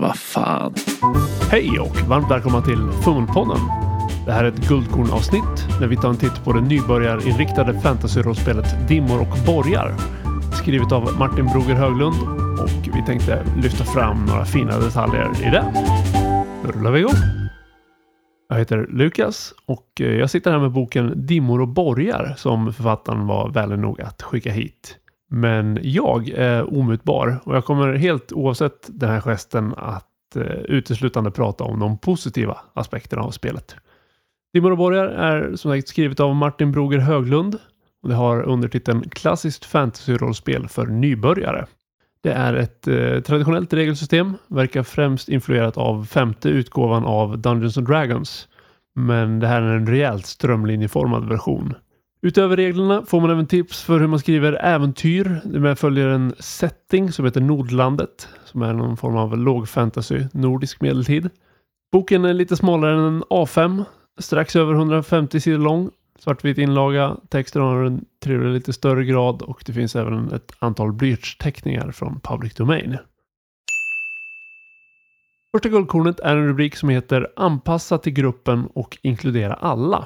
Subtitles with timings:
[0.00, 0.74] Vad fan.
[1.50, 3.58] Hej och varmt välkomna till Fummelpodden.
[4.26, 9.20] Det här är ett guldkornavsnitt där vi tar en titt på det nybörjarinriktade fantasyrollspelet Dimmor
[9.20, 9.94] och borgar.
[10.62, 12.14] Skrivet av Martin Broger Höglund
[12.60, 15.64] och vi tänkte lyfta fram några fina detaljer i det.
[16.64, 17.14] Då rullar vi igång.
[18.48, 23.26] Jag heter Lukas och eh, jag sitter här med boken Dimmor och borgar som författaren
[23.26, 24.98] var vänlig nog att skicka hit.
[25.30, 31.30] Men jag är omutbar och jag kommer helt oavsett den här gesten att eh, uteslutande
[31.30, 33.76] prata om de positiva aspekterna av spelet.
[34.52, 37.58] Dimmor och borgar är som sagt skrivet av Martin Broger Höglund
[38.02, 41.66] och det har undertiteln Klassiskt fantasy-rollspel för nybörjare.
[42.20, 47.86] Det är ett eh, traditionellt regelsystem, verkar främst influerat av femte utgåvan av Dungeons and
[47.86, 48.48] Dragons.
[48.94, 51.74] Men det här är en rejält strömlinjeformad version.
[52.24, 55.40] Utöver reglerna får man även tips för hur man skriver äventyr.
[55.44, 61.30] Det följer en setting som heter Nordlandet, som är någon form av lågfantasy nordisk medeltid.
[61.92, 63.84] Boken är lite smalare än en A5,
[64.18, 67.16] strax över 150 sidor lång svartvit inlaga.
[67.28, 72.20] Texten har en trevlig lite större grad och det finns även ett antal blyertsteckningar från
[72.20, 72.96] Public Domain.
[75.52, 80.04] Första guldkornet är en rubrik som heter Anpassa till gruppen och inkludera alla.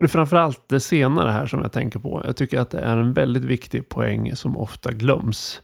[0.00, 2.22] Och det är framförallt det senare här som jag tänker på.
[2.24, 5.62] Jag tycker att det är en väldigt viktig poäng som ofta glöms.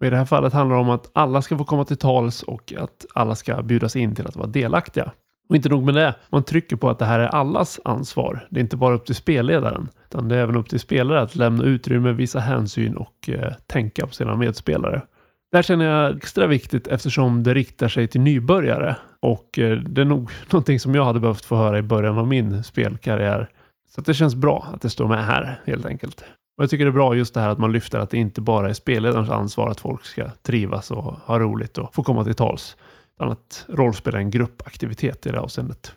[0.00, 2.42] Och I det här fallet handlar det om att alla ska få komma till tals
[2.42, 5.12] och att alla ska bjudas in till att vara delaktiga.
[5.48, 8.46] Och inte nog med det, man trycker på att det här är allas ansvar.
[8.50, 11.36] Det är inte bara upp till spelledaren, utan det är även upp till spelare att
[11.36, 15.02] lämna utrymme, visa hänsyn och eh, tänka på sina medspelare.
[15.50, 20.00] Det här känner jag extra viktigt eftersom det riktar sig till nybörjare och eh, det
[20.00, 23.48] är nog någonting som jag hade behövt få höra i början av min spelkarriär.
[23.88, 26.24] Så det känns bra att det står med här helt enkelt.
[26.56, 28.40] Och jag tycker det är bra just det här att man lyfter att det inte
[28.40, 32.34] bara är spelledarens ansvar att folk ska trivas och ha roligt och få komma till
[32.34, 32.76] tals
[33.16, 35.92] Utan att rollspel är en gruppaktivitet i det avseendet.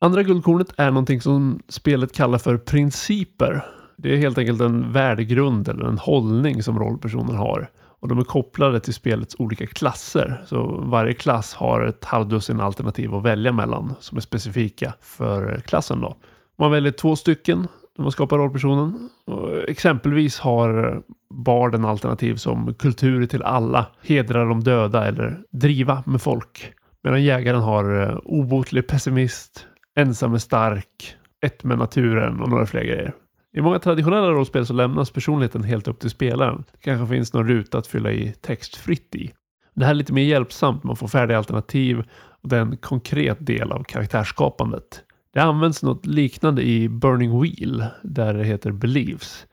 [0.00, 3.66] Andra guldkornet är någonting som spelet kallar för principer.
[3.96, 7.70] Det är helt enkelt en värdegrund eller en hållning som rollpersonen har.
[8.00, 10.42] Och de är kopplade till spelets olika klasser.
[10.46, 16.00] Så varje klass har ett halvdussin alternativ att välja mellan som är specifika för klassen.
[16.00, 16.16] Då.
[16.58, 17.68] Man väljer två stycken
[17.98, 19.10] när man skapar rollpersonen.
[19.24, 26.22] Och exempelvis har barden alternativ som kultur till alla, hedra de döda eller driva med
[26.22, 26.72] folk.
[27.02, 32.84] Medan jägaren har eh, obotlig pessimist, ensam är stark, ett med naturen och några fler
[32.84, 33.14] grejer.
[33.56, 36.64] I många traditionella rollspel så lämnas personligheten helt upp till spelaren.
[36.72, 39.32] Det kanske finns någon ruta att fylla i textfritt i.
[39.74, 42.02] Det här är lite mer hjälpsamt, man får färdiga alternativ
[42.42, 45.02] och det är en konkret del av karaktärsskapandet.
[45.34, 49.46] Det används något liknande i Burning Wheel där det heter Beliefs.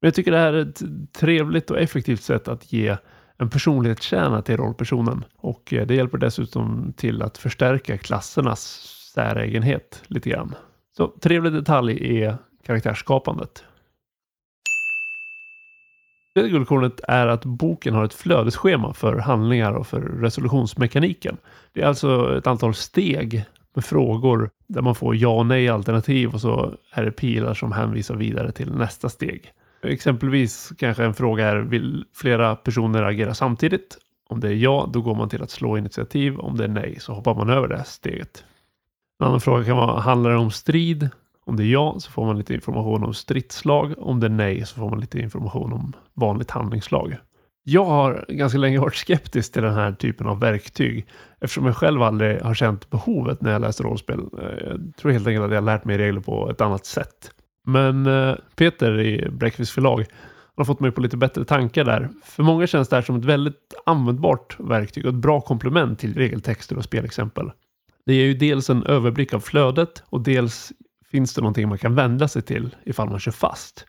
[0.00, 0.82] Men jag tycker det här är ett
[1.12, 2.96] trevligt och effektivt sätt att ge
[3.38, 5.24] en personlighetskärna till rollpersonen.
[5.36, 8.62] Och eh, det hjälper dessutom till att förstärka klassernas
[9.14, 10.54] säregenhet lite grann.
[10.96, 13.64] Så trevlig detalj är karaktärsskapandet.
[16.34, 21.36] Tredje guldkornet är att boken har ett flödesschema för handlingar och för resolutionsmekaniken.
[21.72, 26.34] Det är alltså ett antal steg med frågor där man får ja och nej alternativ
[26.34, 29.52] och så är det pilar som hänvisar vidare till nästa steg.
[29.82, 33.98] Exempelvis kanske en fråga är, vill flera personer agera samtidigt?
[34.28, 36.38] Om det är ja, då går man till att slå initiativ.
[36.38, 38.44] Om det är nej, så hoppar man över det steget.
[39.20, 41.08] En annan fråga kan vara, handlar det om strid?
[41.48, 43.94] Om det är ja, så får man lite information om stridslag.
[43.98, 47.16] Om det är nej, så får man lite information om vanligt handlingslag.
[47.64, 51.06] Jag har ganska länge varit skeptisk till den här typen av verktyg
[51.40, 54.18] eftersom jag själv aldrig har känt behovet när jag läste rollspel.
[54.18, 57.30] Eh, jag tror helt enkelt att jag har lärt mig regler på ett annat sätt.
[57.66, 60.04] Men eh, Peter i Breakfast förlag
[60.56, 62.08] har fått mig på lite bättre tankar där.
[62.24, 66.14] För många känns det här som ett väldigt användbart verktyg och ett bra komplement till
[66.14, 67.50] regeltexter och spelexempel.
[68.06, 70.72] Det ger ju dels en överblick av flödet och dels
[71.10, 73.86] finns det någonting man kan vända sig till ifall man kör fast.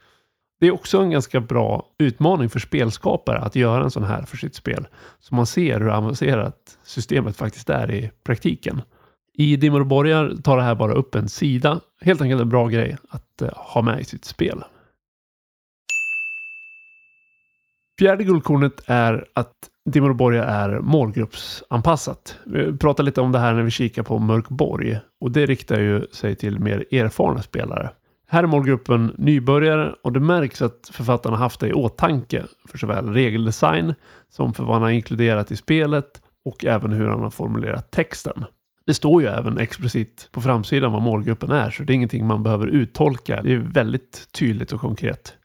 [0.60, 4.38] Det är också en ganska bra utmaning för spelskapare att göra en sån här för
[4.38, 4.88] sitt spel.
[5.20, 8.82] Så man ser hur avancerat systemet faktiskt är i praktiken.
[9.34, 11.80] I Dimmor och borgar tar det här bara upp en sida.
[12.02, 14.64] Helt enkelt en bra grej att eh, ha med i sitt spel.
[18.00, 19.56] Fjärde guldkornet är att
[19.92, 22.38] Dimmer och Borga är målgruppsanpassat.
[22.46, 26.08] Vi pratade lite om det här när vi kikar på Mörkborg och det riktar ju
[26.12, 27.90] sig till mer erfarna spelare.
[28.28, 33.14] Här är målgruppen nybörjare och det märks att författarna haft det i åtanke för såväl
[33.14, 33.94] regeldesign
[34.30, 38.46] som för vad han har inkluderat i spelet och även hur han har formulerat texten.
[38.86, 42.44] Det står ju även explicit på framsidan vad målgruppen är, så det är ingenting man
[42.44, 43.42] behöver uttolka.
[43.42, 45.36] Det är väldigt tydligt och konkret.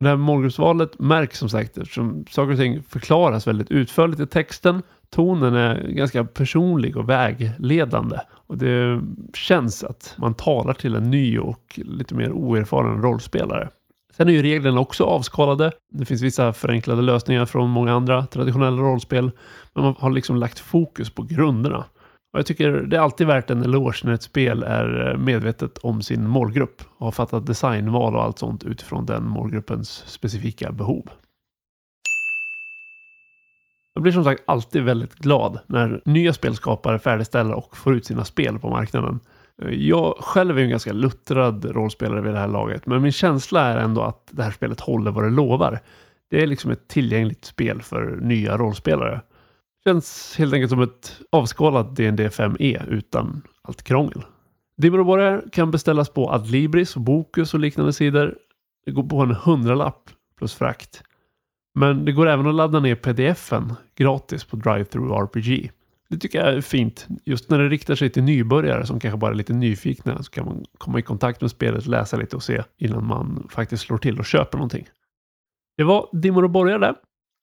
[0.00, 4.82] Det här målgruppsvalet märks som sagt eftersom saker och ting förklaras väldigt utförligt i texten.
[5.10, 8.16] Tonen är ganska personlig och vägledande.
[8.46, 9.00] Och det
[9.34, 13.68] känns att man talar till en ny och lite mer oerfaren rollspelare.
[14.16, 15.72] Sen är ju reglerna också avskalade.
[15.90, 19.30] Det finns vissa förenklade lösningar från många andra traditionella rollspel.
[19.74, 21.84] Men man har liksom lagt fokus på grunderna.
[22.32, 25.78] Och jag tycker det är alltid värt en eloge när ett spel är eh, medvetet
[25.78, 31.10] om sin målgrupp och har fattat designval och allt sånt utifrån den målgruppens specifika behov.
[33.94, 38.24] Jag blir som sagt alltid väldigt glad när nya spelskapare färdigställer och får ut sina
[38.24, 39.20] spel på marknaden.
[39.62, 43.66] Eh, jag själv är en ganska luttrad rollspelare vid det här laget, men min känsla
[43.66, 45.80] är ändå att det här spelet håller vad det lovar.
[46.30, 49.20] Det är liksom ett tillgängligt spel för nya rollspelare.
[49.84, 54.22] Känns helt enkelt som ett avskalat D&D 5e utan allt krångel.
[54.76, 58.38] Dimmor och Borgar kan beställas på Adlibris, Bokus och liknande sidor.
[58.84, 61.02] Det går på en hundralapp plus frakt.
[61.74, 65.70] Men det går även att ladda ner pdf-en gratis på DriveThru RPG.
[66.08, 67.06] Det tycker jag är fint.
[67.24, 70.44] Just när det riktar sig till nybörjare som kanske bara är lite nyfikna så kan
[70.44, 74.18] man komma i kontakt med spelet, läsa lite och se innan man faktiskt slår till
[74.18, 74.86] och köper någonting.
[75.76, 76.94] Det var Dimmor och Borgar där.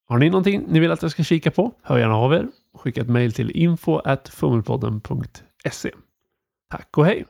[0.10, 1.72] Har ni någonting ni vill att jag ska kika på?
[1.84, 2.48] Hör gärna av er.
[2.78, 5.92] Skicka ett mejl till info.fummelpodden.se.
[6.72, 7.26] Tack och hej!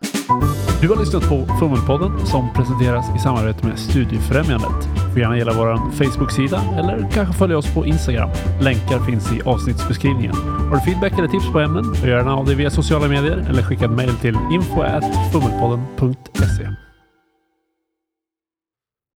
[0.81, 4.89] Du har lyssnat på Fummelpodden som presenteras i samarbete med Studiefrämjandet.
[4.95, 8.29] Du får gärna gilla vår Facebook-sida eller kanske följa oss på Instagram.
[8.62, 10.35] Länkar finns i avsnittsbeskrivningen.
[10.35, 11.94] Har du feedback eller tips på ämnen?
[11.94, 16.69] Gör gärna av dig via sociala medier eller skicka ett mejl till info.fummelpodden.se.